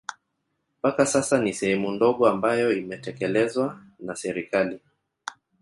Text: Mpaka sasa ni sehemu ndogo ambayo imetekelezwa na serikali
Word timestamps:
Mpaka 0.81 1.05
sasa 1.05 1.39
ni 1.39 1.53
sehemu 1.53 1.91
ndogo 1.91 2.27
ambayo 2.27 2.73
imetekelezwa 2.73 3.81
na 3.99 4.15
serikali 4.15 4.79